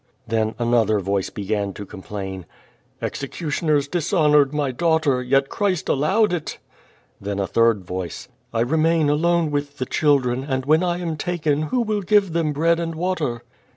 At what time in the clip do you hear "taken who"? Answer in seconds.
11.17-11.81